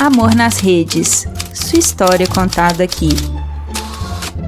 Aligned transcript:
Amor 0.00 0.34
nas 0.34 0.58
Redes. 0.58 1.28
Sua 1.52 1.78
história 1.78 2.26
contada 2.26 2.82
aqui. 2.82 3.10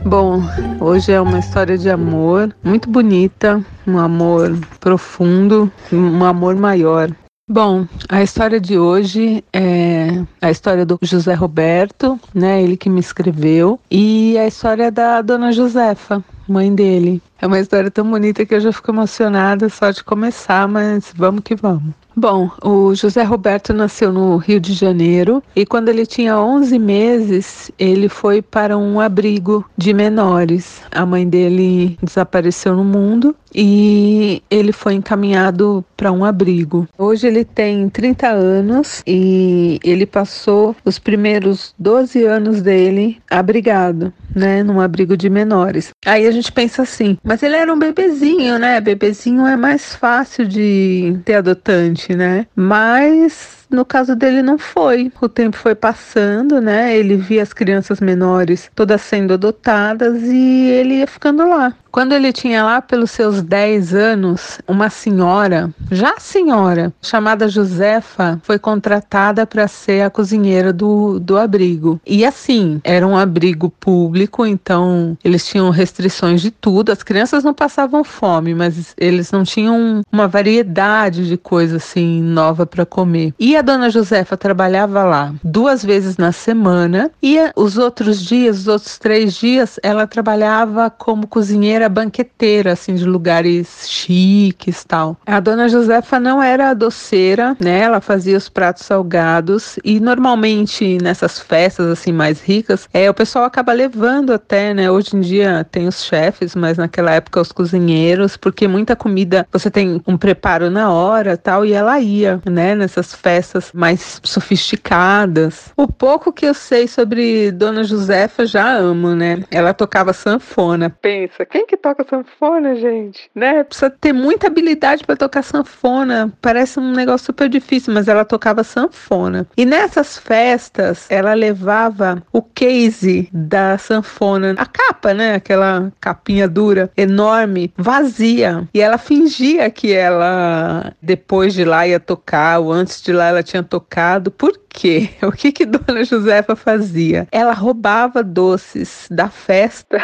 Bom, 0.03 0.41
hoje 0.81 1.13
é 1.13 1.21
uma 1.21 1.41
história 1.41 1.77
de 1.77 1.91
amor 1.91 2.57
muito 2.65 2.89
bonita, 2.89 3.63
um 3.87 3.99
amor 3.99 4.59
profundo, 4.81 5.71
um 5.93 6.25
amor 6.25 6.57
maior. 6.57 7.15
Bom, 7.47 7.87
a 8.09 8.23
história 8.23 8.59
de 8.59 8.79
hoje 8.79 9.45
é 9.53 10.25
a 10.41 10.51
história 10.51 10.87
do 10.87 10.99
José 11.03 11.35
Roberto, 11.35 12.19
né? 12.33 12.63
Ele 12.63 12.75
que 12.75 12.89
me 12.89 13.01
escreveu, 13.01 13.79
e 13.91 14.39
a 14.39 14.47
história 14.47 14.91
da 14.91 15.21
dona 15.21 15.53
Josefa, 15.53 16.25
mãe 16.49 16.75
dele. 16.75 17.21
É 17.43 17.47
uma 17.49 17.59
história 17.59 17.91
tão 17.91 18.09
bonita 18.09 18.47
que 18.47 18.55
eu 18.55 18.61
já 18.61 18.71
fico 18.71 18.93
emocionada 18.93 19.69
só 19.69 19.91
de 19.91 20.05
começar, 20.05 20.69
mas 20.69 21.13
vamos 21.13 21.43
que 21.43 21.57
vamos. 21.57 21.93
Bom, 22.15 22.51
o 22.63 22.95
José 22.95 23.23
Roberto 23.23 23.73
nasceu 23.73 24.13
no 24.13 24.37
Rio 24.37 24.61
de 24.61 24.75
Janeiro 24.75 25.43
e 25.57 25.65
quando 25.65 25.89
ele 25.89 26.05
tinha 26.05 26.39
11 26.39 26.79
meses, 26.79 27.71
ele 27.79 28.09
foi 28.09 28.43
para 28.43 28.77
um 28.77 29.01
abrigo 29.01 29.65
de 29.77 29.95
menores. 29.95 30.83
A 30.91 31.07
mãe 31.07 31.27
dele 31.27 31.97
desapareceu 32.03 32.77
no 32.77 32.85
mundo 32.85 33.35
e 33.55 34.43
ele 34.51 34.73
foi 34.73 34.95
encaminhado 34.95 35.85
para 35.97 36.13
um 36.13 36.25
abrigo. 36.25 36.87
Hoje 36.99 37.27
ele 37.27 37.45
tem 37.45 37.89
30 37.89 38.29
anos 38.29 39.03
e 39.07 39.81
ele 39.83 40.05
passou 40.05 40.77
os 40.85 40.99
primeiros 40.99 41.75
12 41.79 42.25
anos 42.25 42.63
dele 42.63 43.19
abrigado, 43.31 44.13
né, 44.35 44.63
num 44.63 44.81
abrigo 44.81 45.17
de 45.17 45.31
menores. 45.31 45.91
Aí 46.05 46.27
a 46.27 46.31
gente 46.31 46.53
pensa 46.53 46.83
assim, 46.83 47.17
mas 47.33 47.43
ele 47.43 47.57
era 47.57 47.73
um 47.73 47.79
bebezinho, 47.79 48.59
né? 48.59 48.79
Bebezinho 48.79 49.47
é 49.47 49.57
mais 49.57 49.95
fácil 49.95 50.47
de 50.47 51.19
ter 51.25 51.37
adotante, 51.37 52.15
né? 52.15 52.47
Mas 52.55 53.62
no 53.73 53.85
caso 53.85 54.15
dele 54.15 54.43
não 54.43 54.59
foi. 54.59 55.11
O 55.21 55.29
tempo 55.29 55.57
foi 55.57 55.75
passando, 55.75 56.61
né? 56.61 56.97
Ele 56.97 57.17
via 57.17 57.43
as 57.43 57.53
crianças 57.53 58.01
menores 58.01 58.71
todas 58.75 59.01
sendo 59.03 59.35
adotadas 59.35 60.23
e 60.23 60.69
ele 60.71 60.97
ia 60.97 61.07
ficando 61.07 61.49
lá. 61.49 61.75
Quando 61.93 62.15
ele 62.15 62.33
tinha 62.33 62.65
lá 62.65 62.81
pelos 62.81 63.11
seus 63.11 63.43
10 63.43 63.95
anos, 63.95 64.59
uma 64.67 64.89
senhora, 64.89 65.71
já 65.91 66.15
senhora, 66.19 66.91
chamada 67.03 67.51
Josefa, 67.51 68.41
foi 68.43 68.59
contratada 68.59 69.47
para 69.47 69.69
ser 69.69 70.01
a 70.01 70.09
cozinheira 70.09 70.73
do, 70.73 71.21
do 71.21 71.37
abrigo. 71.37 72.01
E 72.07 72.25
assim, 72.25 72.81
era 72.83 73.07
um 73.07 73.15
abrigo 73.15 73.69
público, 73.69 74.47
então 74.47 75.19
eles 75.23 75.47
tinham 75.47 75.69
restrições 75.69 76.41
de 76.41 76.51
tudo. 76.51 76.91
As 76.91 77.03
crianças 77.03 77.45
não 77.45 77.53
passavam 77.53 78.03
fome, 78.03 78.55
mas 78.55 78.95
eles 78.97 79.31
não 79.31 79.45
tinham 79.45 80.01
uma 80.11 80.27
variedade 80.27 81.29
de 81.29 81.37
coisa 81.37 81.77
assim 81.77 82.23
nova 82.23 82.65
para 82.65 82.87
comer. 82.87 83.35
E 83.39 83.55
a 83.55 83.61
dona 83.63 83.89
Josefa 83.89 84.37
trabalhava 84.37 85.05
lá 85.05 85.33
duas 85.43 85.85
vezes 85.85 86.17
na 86.17 86.33
semana 86.33 87.11
e 87.23 87.39
os 87.57 87.79
outros 87.79 88.21
dias, 88.21 88.61
os 88.61 88.69
outros 88.69 88.99
três 88.99 89.35
dias, 89.35 89.79
ela 89.83 90.07
trabalhava 90.07 90.91
como 90.91 91.27
cozinheira 91.27 91.89
banqueteira, 91.89 92.73
assim, 92.73 92.95
de 92.95 93.05
lugares 93.05 93.87
chiques 93.89 94.85
tal. 94.85 95.17
A 95.25 95.41
dona 95.41 95.69
Josefa 95.69 96.19
não 96.19 96.43
era 96.43 96.75
doceira, 96.75 97.57
né? 97.61 97.81
Ela 97.81 98.01
fazia 98.01 98.37
os 98.37 98.49
pratos 98.49 98.85
salgados 98.85 99.79
e 99.85 100.01
normalmente 100.01 100.99
nessas 101.01 101.39
festas 101.39 101.87
assim 101.87 102.13
mais 102.13 102.41
ricas, 102.41 102.89
é, 102.93 103.09
o 103.09 103.15
pessoal 103.15 103.45
acaba 103.45 103.73
levando 103.73 104.33
até, 104.33 104.75
né? 104.75 104.91
Hoje 104.91 105.17
em 105.17 105.21
dia 105.21 105.67
tem 105.71 105.87
os 105.87 106.05
chefes, 106.05 106.55
mas 106.55 106.77
naquela 106.77 107.13
época 107.13 107.41
os 107.41 107.53
cozinheiros, 107.53 108.37
porque 108.37 108.67
muita 108.67 108.97
comida 108.97 109.47
você 109.53 109.71
tem 109.71 110.03
um 110.07 110.17
preparo 110.17 110.71
na 110.71 110.91
hora 110.91 111.37
tal, 111.37 111.65
e 111.65 111.73
ela 111.73 111.99
ia, 112.01 112.41
né? 112.45 112.75
Nessas 112.75 113.15
festas 113.15 113.52
mais 113.75 114.21
sofisticadas. 114.23 115.73
O 115.77 115.87
pouco 115.87 116.33
que 116.33 116.47
eu 116.47 116.55
sei 116.55 116.87
sobre 116.89 117.51
Dona 117.51 117.85
Josefa 117.85 118.47
já 118.47 118.73
amo, 118.73 119.15
né? 119.15 119.45
Ela 119.51 119.75
tocava 119.75 120.13
sanfona. 120.13 120.91
Pensa, 121.03 121.45
quem 121.45 121.67
que 121.67 121.77
toca 121.77 122.05
sanfona, 122.09 122.75
gente? 122.77 123.31
Né? 123.35 123.65
Precisa 123.65 123.91
ter 123.91 124.13
muita 124.13 124.47
habilidade 124.47 125.05
para 125.05 125.17
tocar 125.17 125.43
sanfona. 125.43 126.33
Parece 126.41 126.79
um 126.79 126.93
negócio 126.93 127.27
super 127.27 127.49
difícil, 127.49 127.93
mas 127.93 128.09
ela 128.09 128.25
tocava 128.25 128.65
sanfona. 128.65 129.47
E 129.57 129.65
nessas 129.65 130.19
festas, 130.19 131.07
ela 131.11 131.35
levava 131.35 132.23
o 132.33 132.43
case 132.43 133.29
da 133.33 133.79
sanfona, 133.79 134.55
a 134.57 134.67
capa, 134.67 135.15
né? 135.15 135.35
Aquela 135.35 135.93
capinha 136.01 136.49
dura, 136.49 136.91
enorme, 136.97 137.73
vazia. 137.77 138.69
E 138.73 138.81
ela 138.81 138.99
fingia 138.99 139.71
que 139.71 139.93
ela, 139.93 140.93
depois 141.01 141.55
de 141.55 141.65
lá, 141.65 141.87
ia 141.87 142.01
tocar, 142.01 142.59
ou 142.59 142.73
antes 142.73 143.03
de 143.03 143.13
lá, 143.13 143.32
ela 143.33 143.43
tinha 143.43 143.63
tocado. 143.63 144.31
Por 144.31 144.59
quê? 144.69 145.11
O 145.23 145.33
que 145.33 145.53
que 145.53 145.67
Dona 145.67 146.05
Josefa 146.05 146.55
fazia? 146.55 147.27
Ela 147.33 147.53
roubava 147.53 148.23
doces 148.23 149.07
da 149.11 149.29
festa, 149.29 149.99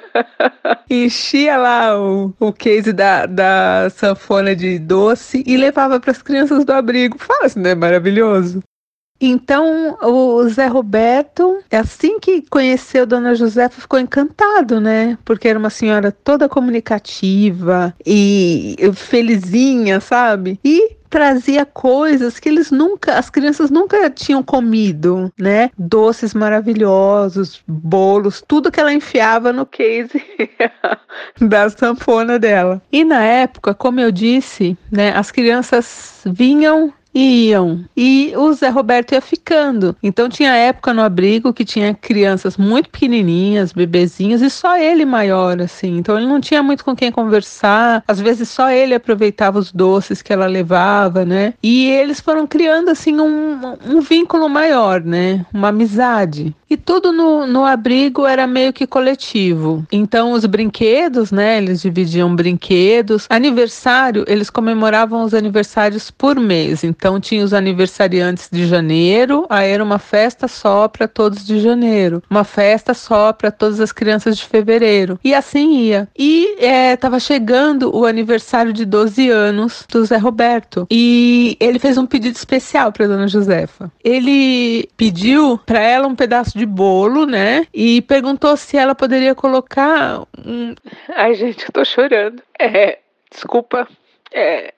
enchia 0.88 1.56
lá 1.56 1.98
o, 1.98 2.32
o 2.38 2.52
case 2.52 2.92
da, 2.92 3.26
da 3.26 3.88
sanfona 3.90 4.54
de 4.54 4.78
doce 4.78 5.42
e 5.46 5.56
levava 5.56 5.98
para 5.98 6.10
as 6.10 6.22
crianças 6.22 6.64
do 6.64 6.72
abrigo. 6.72 7.18
Fala 7.18 7.46
assim, 7.46 7.60
não 7.60 7.70
é 7.70 7.74
maravilhoso? 7.74 8.62
Então, 9.20 9.96
o 10.02 10.48
Zé 10.48 10.66
Roberto, 10.66 11.58
assim 11.70 12.18
que 12.18 12.42
conheceu 12.42 13.06
Dona 13.06 13.34
Josefa, 13.34 13.80
ficou 13.80 13.98
encantado, 13.98 14.80
né? 14.80 15.16
Porque 15.24 15.48
era 15.48 15.58
uma 15.58 15.70
senhora 15.70 16.10
toda 16.10 16.48
comunicativa 16.48 17.94
e 18.04 18.76
felizinha, 18.94 20.00
sabe? 20.00 20.58
E 20.64 20.96
trazia 21.14 21.64
coisas 21.64 22.40
que 22.40 22.48
eles 22.48 22.72
nunca, 22.72 23.16
as 23.16 23.30
crianças 23.30 23.70
nunca 23.70 24.10
tinham 24.10 24.42
comido, 24.42 25.32
né? 25.38 25.70
Doces 25.78 26.34
maravilhosos, 26.34 27.62
bolos, 27.68 28.42
tudo 28.44 28.72
que 28.72 28.80
ela 28.80 28.92
enfiava 28.92 29.52
no 29.52 29.64
case 29.64 30.20
da 31.40 31.70
sanfona 31.70 32.36
dela. 32.36 32.82
E 32.90 33.04
na 33.04 33.22
época, 33.22 33.72
como 33.72 34.00
eu 34.00 34.10
disse, 34.10 34.76
né, 34.90 35.12
as 35.16 35.30
crianças 35.30 36.20
vinham 36.26 36.92
iam. 37.14 37.84
E 37.96 38.32
o 38.36 38.52
Zé 38.52 38.68
Roberto 38.68 39.12
ia 39.12 39.20
ficando. 39.20 39.96
Então 40.02 40.28
tinha 40.28 40.54
época 40.54 40.92
no 40.92 41.02
abrigo 41.02 41.52
que 41.52 41.64
tinha 41.64 41.94
crianças 41.94 42.56
muito 42.56 42.90
pequenininhas, 42.90 43.72
bebezinhos, 43.72 44.42
e 44.42 44.50
só 44.50 44.76
ele 44.76 45.04
maior, 45.04 45.60
assim. 45.60 45.98
Então 45.98 46.16
ele 46.16 46.26
não 46.26 46.40
tinha 46.40 46.62
muito 46.62 46.84
com 46.84 46.96
quem 46.96 47.12
conversar. 47.12 48.02
Às 48.06 48.20
vezes 48.20 48.48
só 48.48 48.70
ele 48.70 48.94
aproveitava 48.94 49.58
os 49.58 49.70
doces 49.70 50.22
que 50.22 50.32
ela 50.32 50.46
levava, 50.46 51.24
né? 51.24 51.54
E 51.62 51.90
eles 51.90 52.20
foram 52.20 52.46
criando, 52.46 52.88
assim, 52.88 53.20
um, 53.20 53.76
um 53.86 54.00
vínculo 54.00 54.48
maior, 54.48 55.00
né? 55.02 55.46
Uma 55.52 55.68
amizade. 55.68 56.54
E 56.68 56.76
tudo 56.76 57.12
no, 57.12 57.46
no 57.46 57.64
abrigo 57.64 58.26
era 58.26 58.46
meio 58.46 58.72
que 58.72 58.86
coletivo. 58.86 59.86
Então, 59.92 60.32
os 60.32 60.44
brinquedos, 60.44 61.30
né? 61.30 61.58
Eles 61.58 61.82
dividiam 61.82 62.34
brinquedos. 62.34 63.26
Aniversário, 63.30 64.24
eles 64.26 64.50
comemoravam 64.50 65.22
os 65.22 65.34
aniversários 65.34 66.10
por 66.10 66.34
mês. 66.40 66.82
Então, 66.82 67.03
tinha 67.20 67.44
os 67.44 67.52
aniversariantes 67.52 68.48
de 68.50 68.66
janeiro, 68.66 69.46
aí 69.48 69.70
era 69.70 69.82
uma 69.82 69.98
festa 69.98 70.48
só 70.48 70.88
para 70.88 71.06
todos 71.06 71.46
de 71.46 71.60
janeiro, 71.60 72.22
uma 72.30 72.44
festa 72.44 72.94
só 72.94 73.32
para 73.32 73.50
todas 73.50 73.80
as 73.80 73.92
crianças 73.92 74.36
de 74.36 74.44
fevereiro. 74.44 75.18
E 75.22 75.34
assim 75.34 75.72
ia. 75.78 76.08
E 76.18 76.56
estava 76.92 77.16
é, 77.16 77.20
chegando 77.20 77.94
o 77.94 78.04
aniversário 78.04 78.72
de 78.72 78.84
12 78.84 79.30
anos 79.30 79.86
do 79.90 80.04
Zé 80.04 80.16
Roberto. 80.16 80.86
E 80.90 81.56
ele 81.60 81.78
fez 81.78 81.98
um 81.98 82.06
pedido 82.06 82.36
especial 82.36 82.92
para 82.92 83.06
dona 83.06 83.28
Josefa. 83.28 83.90
Ele 84.02 84.88
pediu 84.96 85.58
para 85.64 85.80
ela 85.80 86.06
um 86.06 86.14
pedaço 86.14 86.56
de 86.56 86.66
bolo, 86.66 87.26
né? 87.26 87.66
E 87.72 88.02
perguntou 88.02 88.56
se 88.56 88.76
ela 88.76 88.94
poderia 88.94 89.34
colocar 89.34 90.22
um. 90.44 90.74
Ai, 91.14 91.34
gente, 91.34 91.64
eu 91.64 91.72
tô 91.72 91.84
chorando. 91.84 92.42
É, 92.58 92.98
desculpa. 93.30 93.88
É, 94.32 94.74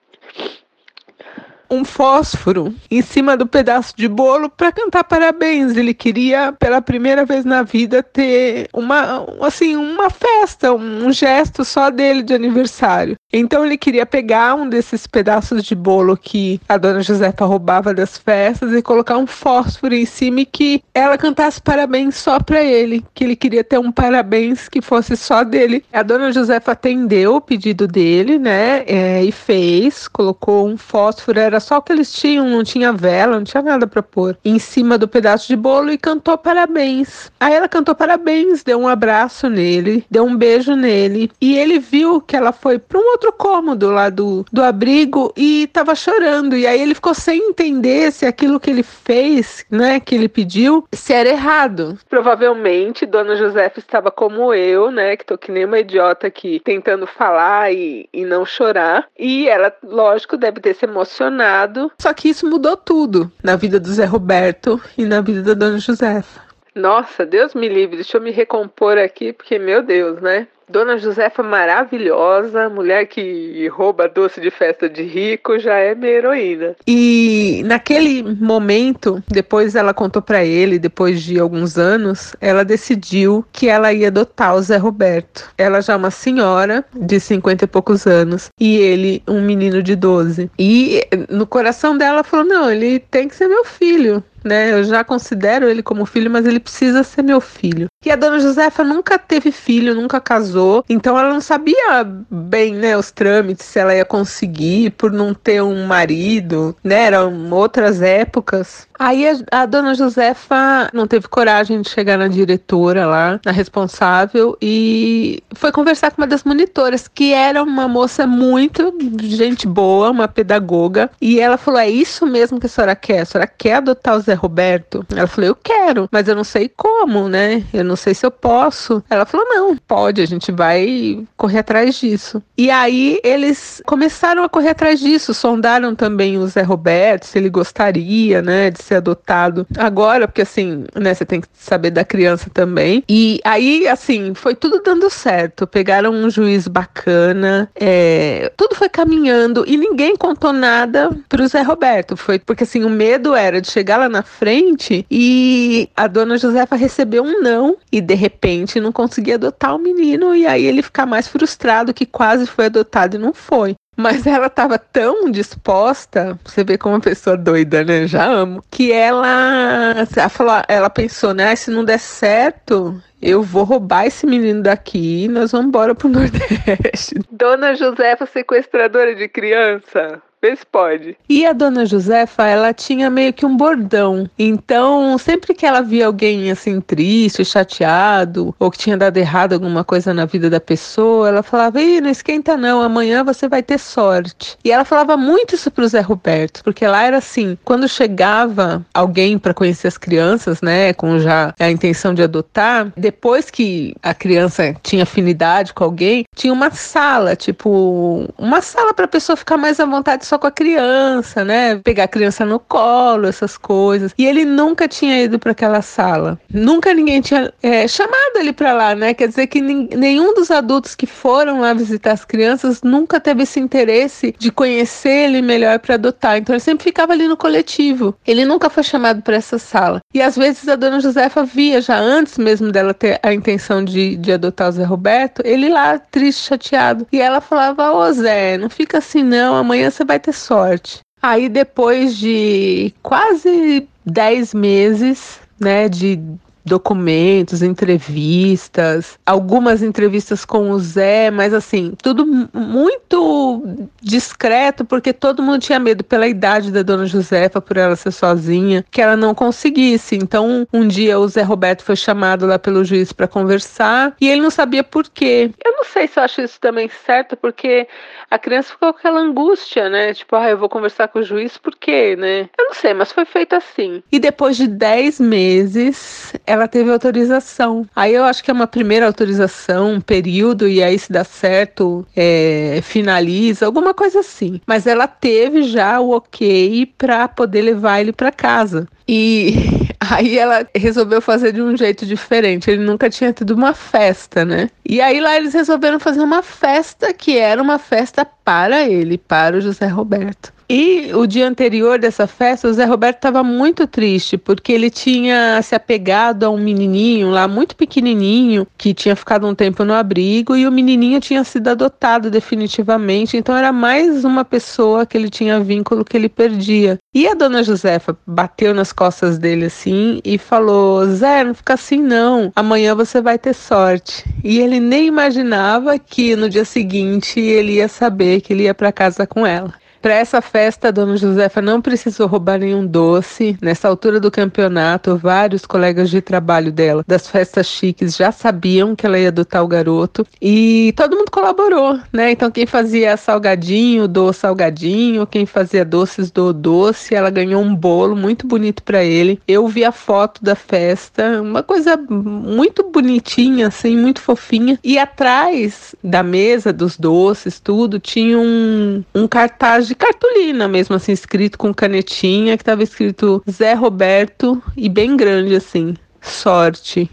um 1.70 1.84
fósforo 1.84 2.74
em 2.90 3.02
cima 3.02 3.36
do 3.36 3.46
pedaço 3.46 3.94
de 3.96 4.08
bolo 4.08 4.48
para 4.48 4.72
cantar 4.72 5.04
parabéns. 5.04 5.76
Ele 5.76 5.94
queria, 5.94 6.52
pela 6.52 6.80
primeira 6.80 7.24
vez 7.24 7.44
na 7.44 7.62
vida, 7.62 8.02
ter 8.02 8.68
uma, 8.72 9.26
assim, 9.40 9.76
uma 9.76 10.10
festa, 10.10 10.72
um 10.72 11.12
gesto 11.12 11.64
só 11.64 11.90
dele 11.90 12.22
de 12.22 12.34
aniversário. 12.34 13.16
Então 13.38 13.64
ele 13.64 13.76
queria 13.76 14.06
pegar 14.06 14.54
um 14.54 14.68
desses 14.68 15.06
pedaços 15.06 15.62
de 15.62 15.74
bolo 15.74 16.16
que 16.16 16.58
a 16.66 16.78
dona 16.78 17.02
Josefa 17.02 17.44
roubava 17.44 17.92
das 17.92 18.16
festas 18.16 18.72
e 18.72 18.80
colocar 18.80 19.18
um 19.18 19.26
fósforo 19.26 19.94
em 19.94 20.06
cima 20.06 20.40
e 20.40 20.46
que 20.46 20.82
ela 20.94 21.18
cantasse 21.18 21.60
parabéns 21.60 22.16
só 22.16 22.40
para 22.40 22.62
ele, 22.62 23.04
que 23.12 23.24
ele 23.24 23.36
queria 23.36 23.62
ter 23.62 23.78
um 23.78 23.92
parabéns 23.92 24.68
que 24.68 24.80
fosse 24.80 25.16
só 25.16 25.44
dele. 25.44 25.84
A 25.92 26.02
dona 26.02 26.32
Josefa 26.32 26.72
atendeu 26.72 27.36
o 27.36 27.40
pedido 27.40 27.86
dele, 27.86 28.38
né, 28.38 28.84
é, 28.86 29.22
e 29.22 29.30
fez, 29.30 30.08
colocou 30.08 30.66
um 30.66 30.78
fósforo, 30.78 31.38
era 31.38 31.60
só 31.60 31.76
o 31.76 31.82
que 31.82 31.92
eles 31.92 32.12
tinham, 32.12 32.48
não 32.48 32.64
tinha 32.64 32.92
vela, 32.92 33.36
não 33.36 33.44
tinha 33.44 33.62
nada 33.62 33.86
para 33.86 34.02
pôr. 34.02 34.38
Em 34.44 34.58
cima 34.58 34.96
do 34.96 35.06
pedaço 35.06 35.46
de 35.46 35.56
bolo 35.56 35.90
e 35.90 35.98
cantou 35.98 36.38
parabéns. 36.38 37.30
Aí 37.38 37.52
ela 37.52 37.68
cantou 37.68 37.94
parabéns, 37.94 38.62
deu 38.62 38.78
um 38.78 38.88
abraço 38.88 39.48
nele, 39.48 40.06
deu 40.10 40.24
um 40.24 40.36
beijo 40.36 40.74
nele. 40.74 41.30
E 41.40 41.56
ele 41.58 41.78
viu 41.78 42.20
que 42.20 42.34
ela 42.34 42.52
foi 42.52 42.78
para 42.78 42.98
um 42.98 43.10
outro 43.12 43.25
outro 43.26 43.32
cômodo 43.32 43.90
lá 43.90 44.08
do, 44.08 44.44
do 44.52 44.62
abrigo 44.62 45.32
e 45.36 45.66
tava 45.68 45.94
chorando. 45.94 46.56
E 46.56 46.66
aí 46.66 46.80
ele 46.80 46.94
ficou 46.94 47.14
sem 47.14 47.50
entender 47.50 48.12
se 48.12 48.24
aquilo 48.24 48.60
que 48.60 48.70
ele 48.70 48.82
fez, 48.82 49.64
né, 49.70 50.00
que 50.00 50.14
ele 50.14 50.28
pediu, 50.28 50.86
se 50.92 51.12
era 51.12 51.28
errado. 51.28 51.98
Provavelmente 52.08 53.06
Dona 53.06 53.36
Josefa 53.36 53.80
estava 53.80 54.10
como 54.10 54.54
eu, 54.54 54.90
né, 54.90 55.16
que 55.16 55.24
tô 55.24 55.36
que 55.36 55.50
nem 55.50 55.64
uma 55.64 55.78
idiota 55.78 56.26
aqui, 56.26 56.60
tentando 56.60 57.06
falar 57.06 57.72
e, 57.72 58.08
e 58.12 58.24
não 58.24 58.44
chorar. 58.44 59.06
E 59.18 59.48
ela, 59.48 59.72
lógico, 59.82 60.36
deve 60.36 60.60
ter 60.60 60.74
se 60.74 60.84
emocionado. 60.84 61.90
Só 62.00 62.12
que 62.12 62.28
isso 62.28 62.48
mudou 62.48 62.76
tudo 62.76 63.30
na 63.42 63.56
vida 63.56 63.80
do 63.80 63.88
Zé 63.88 64.04
Roberto 64.04 64.80
e 64.96 65.04
na 65.04 65.20
vida 65.20 65.42
da 65.42 65.54
Dona 65.54 65.78
Josefa. 65.78 66.46
Nossa, 66.74 67.24
Deus 67.24 67.54
me 67.54 67.68
livre, 67.68 67.96
deixa 67.96 68.18
eu 68.18 68.20
me 68.20 68.30
recompor 68.30 68.98
aqui, 68.98 69.32
porque, 69.32 69.58
meu 69.58 69.82
Deus, 69.82 70.20
né? 70.20 70.46
Dona 70.68 70.98
Josefa 70.98 71.42
maravilhosa, 71.42 72.68
mulher 72.68 73.06
que 73.06 73.68
rouba 73.68 74.08
doce 74.08 74.40
de 74.40 74.50
festa 74.50 74.88
de 74.88 75.02
rico, 75.02 75.58
já 75.58 75.76
é 75.76 75.94
minha 75.94 76.12
heroína. 76.12 76.76
E 76.86 77.62
naquele 77.64 78.22
momento, 78.22 79.22
depois 79.28 79.76
ela 79.76 79.94
contou 79.94 80.20
para 80.20 80.44
ele, 80.44 80.78
depois 80.78 81.22
de 81.22 81.38
alguns 81.38 81.78
anos, 81.78 82.34
ela 82.40 82.64
decidiu 82.64 83.44
que 83.52 83.68
ela 83.68 83.92
ia 83.92 84.08
adotar 84.08 84.56
o 84.56 84.62
Zé 84.62 84.76
Roberto. 84.76 85.48
Ela 85.56 85.80
já 85.80 85.92
é 85.92 85.96
uma 85.96 86.10
senhora 86.10 86.84
de 86.94 87.20
50 87.20 87.64
e 87.64 87.68
poucos 87.68 88.06
anos 88.06 88.50
e 88.60 88.76
ele 88.76 89.22
um 89.28 89.40
menino 89.40 89.82
de 89.82 89.94
12. 89.94 90.50
E 90.58 91.06
no 91.28 91.46
coração 91.46 91.96
dela 91.96 92.24
falou: 92.24 92.44
"Não, 92.44 92.70
ele 92.70 92.98
tem 92.98 93.28
que 93.28 93.36
ser 93.36 93.48
meu 93.48 93.64
filho 93.64 94.22
né? 94.46 94.72
Eu 94.72 94.84
já 94.84 95.04
considero 95.04 95.68
ele 95.68 95.82
como 95.82 96.06
filho, 96.06 96.30
mas 96.30 96.46
ele 96.46 96.60
precisa 96.60 97.02
ser 97.02 97.22
meu 97.22 97.40
filho. 97.40 97.86
E 98.04 98.10
a 98.10 98.16
dona 98.16 98.38
Josefa 98.38 98.84
nunca 98.84 99.18
teve 99.18 99.50
filho, 99.50 99.94
nunca 99.94 100.20
casou, 100.20 100.84
então 100.88 101.18
ela 101.18 101.28
não 101.28 101.40
sabia 101.40 102.04
bem, 102.30 102.74
né, 102.74 102.96
os 102.96 103.10
trâmites, 103.10 103.66
se 103.66 103.80
ela 103.80 103.94
ia 103.94 104.04
conseguir 104.04 104.90
por 104.90 105.10
não 105.10 105.34
ter 105.34 105.60
um 105.62 105.86
marido, 105.86 106.76
né? 106.84 107.06
Eram 107.06 107.50
outras 107.50 108.00
épocas. 108.00 108.86
Aí 108.98 109.28
a, 109.28 109.62
a, 109.62 109.66
dona 109.66 109.94
Josefa 109.94 110.88
não 110.92 111.06
teve 111.06 111.28
coragem 111.28 111.80
de 111.80 111.90
chegar 111.90 112.18
na 112.18 112.28
diretora 112.28 113.06
lá, 113.06 113.40
na 113.44 113.52
responsável, 113.52 114.56
e 114.60 115.42
foi 115.54 115.70
conversar 115.72 116.10
com 116.10 116.20
uma 116.20 116.26
das 116.26 116.44
monitoras, 116.44 117.08
que 117.08 117.32
era 117.32 117.62
uma 117.62 117.88
moça 117.88 118.26
muito 118.26 118.94
gente 119.20 119.66
boa, 119.66 120.10
uma 120.10 120.28
pedagoga, 120.28 121.10
e 121.20 121.40
ela 121.40 121.58
falou: 121.58 121.80
É 121.80 121.88
isso 121.88 122.26
mesmo 122.26 122.58
que 122.58 122.66
a 122.66 122.68
senhora 122.68 122.96
quer? 122.96 123.20
A 123.20 123.24
senhora 123.24 123.46
quer 123.46 123.74
adotar 123.74 124.16
o 124.16 124.20
Zé 124.20 124.34
Roberto? 124.34 125.04
Ela 125.14 125.26
falou: 125.26 125.48
Eu 125.48 125.56
quero, 125.56 126.08
mas 126.10 126.28
eu 126.28 126.34
não 126.34 126.44
sei 126.44 126.68
como, 126.68 127.28
né? 127.28 127.64
Eu 127.72 127.84
não 127.84 127.96
sei 127.96 128.14
se 128.14 128.24
eu 128.24 128.30
posso. 128.30 129.02
Ela 129.10 129.26
falou: 129.26 129.46
Não, 129.48 129.76
pode, 129.76 130.20
a 130.22 130.26
gente 130.26 130.50
vai 130.52 131.24
correr 131.36 131.58
atrás 131.58 131.94
disso. 131.96 132.42
E 132.56 132.70
aí 132.70 133.20
eles 133.22 133.82
começaram 133.86 134.42
a 134.42 134.48
correr 134.48 134.70
atrás 134.70 135.00
disso, 135.00 135.34
sondaram 135.34 135.94
também 135.94 136.38
o 136.38 136.46
Zé 136.46 136.62
Roberto, 136.62 137.24
se 137.24 137.38
ele 137.38 137.50
gostaria, 137.50 138.40
né, 138.40 138.70
de 138.70 138.82
ser 138.86 138.96
adotado 138.96 139.66
agora, 139.76 140.26
porque 140.26 140.42
assim, 140.42 140.84
né, 140.94 141.12
você 141.12 141.24
tem 141.24 141.40
que 141.40 141.48
saber 141.52 141.90
da 141.90 142.04
criança 142.04 142.48
também. 142.52 143.02
E 143.08 143.40
aí, 143.44 143.86
assim, 143.88 144.34
foi 144.34 144.54
tudo 144.54 144.80
dando 144.82 145.10
certo. 145.10 145.66
Pegaram 145.66 146.12
um 146.12 146.30
juiz 146.30 146.68
bacana, 146.68 147.68
é, 147.74 148.52
tudo 148.56 148.74
foi 148.74 148.88
caminhando 148.88 149.64
e 149.66 149.76
ninguém 149.76 150.16
contou 150.16 150.52
nada 150.52 151.10
pro 151.28 151.46
Zé 151.46 151.62
Roberto. 151.62 152.16
Foi 152.16 152.38
porque 152.38 152.64
assim, 152.64 152.84
o 152.84 152.90
medo 152.90 153.34
era 153.34 153.60
de 153.60 153.70
chegar 153.70 153.96
lá 153.96 154.08
na 154.08 154.22
frente 154.22 155.04
e 155.10 155.88
a 155.96 156.06
dona 156.06 156.38
Josefa 156.38 156.76
recebeu 156.76 157.22
um 157.22 157.42
não 157.42 157.76
e 157.90 158.00
de 158.00 158.14
repente 158.14 158.80
não 158.80 158.92
conseguia 158.92 159.34
adotar 159.34 159.74
o 159.74 159.78
menino 159.78 160.34
e 160.34 160.46
aí 160.46 160.64
ele 160.64 160.82
ficar 160.82 161.06
mais 161.06 161.26
frustrado 161.26 161.94
que 161.94 162.06
quase 162.06 162.46
foi 162.46 162.66
adotado 162.66 163.16
e 163.16 163.18
não 163.18 163.32
foi. 163.32 163.74
Mas 163.96 164.26
ela 164.26 164.46
estava 164.48 164.78
tão 164.78 165.30
disposta, 165.30 166.38
você 166.44 166.62
vê 166.62 166.76
como 166.76 166.94
uma 166.94 167.00
pessoa 167.00 167.36
doida, 167.36 167.82
né? 167.82 168.06
Já 168.06 168.26
amo. 168.26 168.62
Que 168.70 168.92
ela, 168.92 170.06
ela, 170.14 170.28
falou, 170.28 170.62
ela 170.68 170.90
pensou, 170.90 171.32
né? 171.32 171.56
Se 171.56 171.70
não 171.70 171.82
der 171.82 171.98
certo, 171.98 173.00
eu 173.22 173.42
vou 173.42 173.64
roubar 173.64 174.06
esse 174.06 174.26
menino 174.26 174.62
daqui 174.62 175.24
e 175.24 175.28
nós 175.28 175.52
vamos 175.52 175.68
embora 175.68 175.94
pro 175.94 176.08
Nordeste. 176.10 177.20
Dona 177.30 177.74
Josefa, 177.74 178.26
sequestradora 178.26 179.14
de 179.14 179.28
criança. 179.28 180.20
Se 180.54 180.66
pode. 180.70 181.16
E 181.28 181.44
a 181.44 181.52
dona 181.52 181.84
Josefa, 181.84 182.44
ela 182.44 182.72
tinha 182.72 183.10
meio 183.10 183.32
que 183.32 183.44
um 183.44 183.56
bordão. 183.56 184.28
Então, 184.38 185.18
sempre 185.18 185.54
que 185.54 185.66
ela 185.66 185.80
via 185.80 186.06
alguém 186.06 186.50
assim 186.50 186.80
triste, 186.80 187.44
chateado, 187.44 188.54
ou 188.58 188.70
que 188.70 188.78
tinha 188.78 188.96
dado 188.96 189.16
errado 189.16 189.54
alguma 189.54 189.82
coisa 189.82 190.14
na 190.14 190.24
vida 190.24 190.48
da 190.48 190.60
pessoa, 190.60 191.28
ela 191.28 191.42
falava: 191.42 191.80
Ih, 191.80 192.00
não 192.00 192.10
esquenta 192.10 192.56
não, 192.56 192.80
amanhã 192.80 193.24
você 193.24 193.48
vai 193.48 193.62
ter 193.62 193.78
sorte. 193.78 194.56
E 194.64 194.70
ela 194.70 194.84
falava 194.84 195.16
muito 195.16 195.54
isso 195.54 195.70
pro 195.70 195.88
Zé 195.88 196.00
Roberto, 196.00 196.62
porque 196.62 196.86
lá 196.86 197.02
era 197.02 197.18
assim: 197.18 197.58
quando 197.64 197.88
chegava 197.88 198.84
alguém 198.94 199.38
para 199.38 199.54
conhecer 199.54 199.88
as 199.88 199.98
crianças, 199.98 200.60
né, 200.62 200.92
com 200.92 201.18
já 201.18 201.54
a 201.58 201.70
intenção 201.70 202.14
de 202.14 202.22
adotar, 202.22 202.92
depois 202.96 203.50
que 203.50 203.94
a 204.02 204.14
criança 204.14 204.74
tinha 204.82 205.02
afinidade 205.02 205.72
com 205.72 205.84
alguém, 205.84 206.24
tinha 206.34 206.52
uma 206.52 206.70
sala, 206.70 207.34
tipo, 207.34 208.28
uma 208.38 208.60
sala 208.60 208.94
para 208.94 209.06
a 209.06 209.08
pessoa 209.08 209.36
ficar 209.36 209.56
mais 209.56 209.80
à 209.80 209.86
vontade 209.86 210.24
só 210.26 210.35
com 210.38 210.46
a 210.46 210.50
criança, 210.50 211.44
né? 211.44 211.76
Pegar 211.76 212.04
a 212.04 212.08
criança 212.08 212.44
no 212.44 212.58
colo, 212.58 213.26
essas 213.26 213.56
coisas. 213.56 214.12
E 214.18 214.26
ele 214.26 214.44
nunca 214.44 214.88
tinha 214.88 215.22
ido 215.22 215.38
para 215.38 215.52
aquela 215.52 215.82
sala. 215.82 216.38
Nunca 216.52 216.92
ninguém 216.94 217.20
tinha 217.20 217.52
é, 217.62 217.86
chamado 217.88 218.36
ele 218.36 218.52
para 218.52 218.72
lá, 218.72 218.94
né? 218.94 219.14
Quer 219.14 219.28
dizer 219.28 219.46
que 219.46 219.60
nenhum 219.60 220.34
dos 220.34 220.50
adultos 220.50 220.94
que 220.94 221.06
foram 221.06 221.60
lá 221.60 221.72
visitar 221.72 222.12
as 222.12 222.24
crianças 222.24 222.82
nunca 222.82 223.20
teve 223.20 223.42
esse 223.42 223.60
interesse 223.60 224.34
de 224.38 224.50
conhecer 224.50 225.28
ele 225.28 225.42
melhor 225.42 225.78
para 225.78 225.94
adotar. 225.94 226.36
Então 226.38 226.54
ele 226.54 226.60
sempre 226.60 226.84
ficava 226.84 227.12
ali 227.12 227.28
no 227.28 227.36
coletivo. 227.36 228.14
Ele 228.26 228.44
nunca 228.44 228.70
foi 228.70 228.82
chamado 228.82 229.22
para 229.22 229.36
essa 229.36 229.58
sala. 229.58 230.00
E 230.14 230.22
às 230.22 230.36
vezes 230.36 230.68
a 230.68 230.76
dona 230.76 231.00
Josefa 231.00 231.44
via, 231.44 231.80
já 231.80 231.98
antes 231.98 232.38
mesmo 232.38 232.70
dela 232.70 232.94
ter 232.94 233.18
a 233.22 233.32
intenção 233.32 233.84
de, 233.84 234.16
de 234.16 234.32
adotar 234.32 234.68
o 234.68 234.72
Zé 234.72 234.84
Roberto, 234.84 235.42
ele 235.44 235.68
lá 235.68 235.98
triste, 235.98 236.46
chateado. 236.48 237.06
E 237.12 237.20
ela 237.20 237.40
falava: 237.40 237.92
Ô 237.92 238.12
Zé, 238.12 238.56
não 238.58 238.70
fica 238.70 238.98
assim 238.98 239.22
não, 239.22 239.54
amanhã 239.54 239.90
você 239.90 240.04
vai 240.04 240.15
vai 240.16 240.20
ter 240.20 240.32
sorte. 240.32 241.00
Aí 241.22 241.48
depois 241.48 242.16
de 242.16 242.92
quase 243.02 243.88
10 244.04 244.54
meses, 244.54 245.40
né, 245.60 245.88
de 245.88 246.20
documentos, 246.66 247.62
entrevistas, 247.62 249.18
algumas 249.24 249.82
entrevistas 249.82 250.44
com 250.44 250.70
o 250.70 250.78
Zé, 250.78 251.30
mas 251.30 251.54
assim, 251.54 251.94
tudo 252.02 252.26
muito 252.52 253.86
discreto, 254.02 254.84
porque 254.84 255.12
todo 255.12 255.42
mundo 255.42 255.60
tinha 255.60 255.78
medo 255.78 256.02
pela 256.02 256.26
idade 256.26 256.72
da 256.72 256.82
dona 256.82 257.06
Josefa, 257.06 257.60
por 257.60 257.76
ela 257.76 257.94
ser 257.94 258.10
sozinha, 258.10 258.84
que 258.90 259.00
ela 259.00 259.16
não 259.16 259.34
conseguisse. 259.34 260.16
Então, 260.16 260.66
um 260.72 260.86
dia 260.86 261.18
o 261.18 261.28
Zé 261.28 261.42
Roberto 261.42 261.82
foi 261.82 261.96
chamado 261.96 262.46
lá 262.46 262.58
pelo 262.58 262.84
juiz 262.84 263.12
para 263.12 263.28
conversar 263.28 264.14
e 264.20 264.28
ele 264.28 264.40
não 264.40 264.50
sabia 264.50 264.82
por 264.82 265.08
quê. 265.08 265.50
Eu 265.64 265.72
não 265.72 265.84
sei 265.84 266.08
se 266.08 266.18
eu 266.18 266.24
acho 266.24 266.40
isso 266.40 266.60
também 266.60 266.90
certo, 267.06 267.36
porque 267.36 267.86
a 268.30 268.38
criança 268.38 268.72
ficou 268.72 268.92
com 268.92 268.98
aquela 268.98 269.20
angústia, 269.20 269.88
né? 269.88 270.12
Tipo, 270.12 270.34
ah, 270.36 270.50
eu 270.50 270.58
vou 270.58 270.68
conversar 270.68 271.08
com 271.08 271.20
o 271.20 271.22
juiz 271.22 271.56
por 271.56 271.76
quê, 271.76 272.16
né? 272.16 272.48
Eu 272.58 272.64
não 272.64 272.74
sei, 272.74 272.92
mas 272.92 273.12
foi 273.12 273.24
feito 273.24 273.54
assim. 273.54 274.02
E 274.10 274.18
depois 274.18 274.56
de 274.56 274.66
10 274.66 275.20
meses, 275.20 276.34
ela 276.56 276.68
teve 276.68 276.90
autorização. 276.90 277.86
Aí 277.94 278.14
eu 278.14 278.24
acho 278.24 278.42
que 278.42 278.50
é 278.50 278.54
uma 278.54 278.66
primeira 278.66 279.06
autorização, 279.06 279.94
um 279.94 280.00
período, 280.00 280.66
e 280.68 280.82
aí 280.82 280.98
se 280.98 281.12
dá 281.12 281.24
certo, 281.24 282.06
é, 282.16 282.80
finaliza, 282.82 283.66
alguma 283.66 283.94
coisa 283.94 284.20
assim. 284.20 284.60
Mas 284.66 284.86
ela 284.86 285.06
teve 285.06 285.62
já 285.62 286.00
o 286.00 286.10
ok 286.10 286.92
para 286.98 287.28
poder 287.28 287.62
levar 287.62 288.00
ele 288.00 288.12
para 288.12 288.32
casa. 288.32 288.88
E 289.08 289.54
aí 290.00 290.38
ela 290.38 290.66
resolveu 290.74 291.20
fazer 291.20 291.52
de 291.52 291.62
um 291.62 291.76
jeito 291.76 292.04
diferente. 292.04 292.70
Ele 292.70 292.84
nunca 292.84 293.08
tinha 293.08 293.32
tido 293.32 293.52
uma 293.52 293.72
festa, 293.74 294.44
né? 294.44 294.70
E 294.84 295.00
aí 295.00 295.20
lá 295.20 295.36
eles 295.36 295.54
resolveram 295.54 296.00
fazer 296.00 296.20
uma 296.20 296.42
festa 296.42 297.12
que 297.12 297.38
era 297.38 297.62
uma 297.62 297.78
festa 297.78 298.24
para 298.24 298.88
ele, 298.88 299.18
para 299.18 299.56
o 299.56 299.60
José 299.60 299.86
Roberto. 299.86 300.55
E 300.68 301.12
o 301.14 301.26
dia 301.26 301.46
anterior 301.46 301.98
dessa 301.98 302.26
festa, 302.26 302.68
o 302.68 302.72
Zé 302.72 302.84
Roberto 302.84 303.16
estava 303.16 303.42
muito 303.44 303.86
triste, 303.86 304.36
porque 304.36 304.72
ele 304.72 304.90
tinha 304.90 305.60
se 305.62 305.74
apegado 305.74 306.44
a 306.44 306.50
um 306.50 306.58
menininho 306.58 307.30
lá, 307.30 307.46
muito 307.46 307.76
pequenininho, 307.76 308.66
que 308.76 308.92
tinha 308.92 309.14
ficado 309.14 309.46
um 309.46 309.54
tempo 309.54 309.84
no 309.84 309.94
abrigo, 309.94 310.56
e 310.56 310.66
o 310.66 310.72
menininho 310.72 311.20
tinha 311.20 311.44
sido 311.44 311.68
adotado 311.68 312.30
definitivamente, 312.30 313.36
então 313.36 313.56
era 313.56 313.72
mais 313.72 314.24
uma 314.24 314.44
pessoa 314.44 315.06
que 315.06 315.16
ele 315.16 315.30
tinha 315.30 315.60
vínculo 315.60 316.04
que 316.04 316.16
ele 316.16 316.28
perdia. 316.28 316.98
E 317.14 317.28
a 317.28 317.34
dona 317.34 317.62
Josefa 317.62 318.16
bateu 318.26 318.74
nas 318.74 318.92
costas 318.92 319.38
dele 319.38 319.66
assim 319.66 320.20
e 320.24 320.36
falou: 320.36 321.06
Zé, 321.06 321.44
não 321.44 321.54
fica 321.54 321.74
assim 321.74 322.02
não, 322.02 322.52
amanhã 322.54 322.94
você 322.94 323.20
vai 323.20 323.38
ter 323.38 323.54
sorte. 323.54 324.24
E 324.42 324.58
ele 324.58 324.80
nem 324.80 325.06
imaginava 325.06 325.98
que 325.98 326.36
no 326.36 326.48
dia 326.48 326.64
seguinte 326.64 327.40
ele 327.40 327.74
ia 327.74 327.88
saber 327.88 328.40
que 328.40 328.52
ele 328.52 328.64
ia 328.64 328.74
para 328.74 328.92
casa 328.92 329.26
com 329.26 329.46
ela. 329.46 329.72
Para 330.06 330.14
essa 330.14 330.40
festa, 330.40 330.92
dona 330.92 331.16
Josefa 331.16 331.60
não 331.60 331.82
precisou 331.82 332.28
roubar 332.28 332.60
nenhum 332.60 332.86
doce. 332.86 333.58
Nessa 333.60 333.88
altura 333.88 334.20
do 334.20 334.30
campeonato, 334.30 335.16
vários 335.16 335.66
colegas 335.66 336.10
de 336.10 336.20
trabalho 336.20 336.70
dela, 336.70 337.02
das 337.04 337.28
festas 337.28 337.66
chiques, 337.66 338.14
já 338.14 338.30
sabiam 338.30 338.94
que 338.94 339.04
ela 339.04 339.18
ia 339.18 339.30
adotar 339.30 339.64
o 339.64 339.66
garoto 339.66 340.24
e 340.40 340.94
todo 340.96 341.16
mundo 341.16 341.28
colaborou, 341.28 341.98
né? 342.12 342.30
Então, 342.30 342.52
quem 342.52 342.66
fazia 342.66 343.16
salgadinho, 343.16 344.06
doou 344.06 344.32
salgadinho, 344.32 345.26
quem 345.26 345.44
fazia 345.44 345.84
doces, 345.84 346.30
doou 346.30 346.52
doce. 346.52 347.12
Ela 347.12 347.28
ganhou 347.28 347.60
um 347.60 347.74
bolo 347.74 348.14
muito 348.14 348.46
bonito 348.46 348.84
para 348.84 349.02
ele. 349.02 349.40
Eu 349.48 349.66
vi 349.66 349.84
a 349.84 349.90
foto 349.90 350.40
da 350.40 350.54
festa, 350.54 351.42
uma 351.42 351.64
coisa 351.64 351.96
muito 351.96 352.92
bonitinha, 352.92 353.66
assim, 353.66 353.96
muito 353.96 354.20
fofinha. 354.20 354.78
E 354.84 355.00
atrás 355.00 355.96
da 356.00 356.22
mesa 356.22 356.72
dos 356.72 356.96
doces, 356.96 357.58
tudo, 357.58 357.98
tinha 357.98 358.38
um, 358.38 359.02
um 359.12 359.26
cartaz 359.26 359.88
de 359.88 359.95
cartolina 359.96 360.68
mesmo, 360.68 360.94
assim, 360.96 361.12
escrito 361.12 361.58
com 361.58 361.72
canetinha, 361.74 362.56
que 362.56 362.62
estava 362.62 362.82
escrito 362.82 363.42
Zé 363.50 363.74
Roberto 363.74 364.62
e 364.76 364.88
bem 364.88 365.16
grande, 365.16 365.54
assim, 365.54 365.94
sorte. 366.20 367.10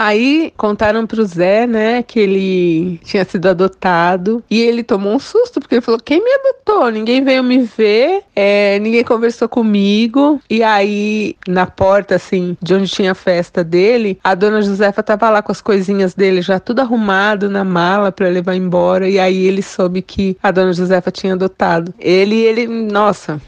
Aí 0.00 0.52
contaram 0.56 1.04
pro 1.08 1.26
Zé, 1.26 1.66
né, 1.66 2.04
que 2.04 2.20
ele 2.20 3.00
tinha 3.02 3.24
sido 3.24 3.48
adotado. 3.48 4.44
E 4.48 4.60
ele 4.60 4.84
tomou 4.84 5.12
um 5.12 5.18
susto, 5.18 5.58
porque 5.58 5.74
ele 5.74 5.82
falou: 5.82 5.98
Quem 5.98 6.22
me 6.22 6.30
adotou? 6.34 6.88
Ninguém 6.88 7.24
veio 7.24 7.42
me 7.42 7.64
ver, 7.64 8.22
é, 8.36 8.78
ninguém 8.78 9.02
conversou 9.02 9.48
comigo. 9.48 10.40
E 10.48 10.62
aí, 10.62 11.34
na 11.48 11.66
porta, 11.66 12.14
assim, 12.14 12.56
de 12.62 12.74
onde 12.74 12.88
tinha 12.88 13.10
a 13.10 13.14
festa 13.14 13.64
dele, 13.64 14.20
a 14.22 14.36
dona 14.36 14.62
Josefa 14.62 15.02
tava 15.02 15.28
lá 15.30 15.42
com 15.42 15.50
as 15.50 15.60
coisinhas 15.60 16.14
dele 16.14 16.42
já 16.42 16.60
tudo 16.60 16.78
arrumado 16.78 17.50
na 17.50 17.64
mala 17.64 18.12
para 18.12 18.28
levar 18.28 18.54
embora. 18.54 19.08
E 19.08 19.18
aí 19.18 19.48
ele 19.48 19.62
soube 19.62 20.00
que 20.00 20.36
a 20.40 20.52
dona 20.52 20.72
Josefa 20.72 21.10
tinha 21.10 21.32
adotado. 21.32 21.92
Ele, 21.98 22.36
ele, 22.36 22.68
nossa, 22.68 23.42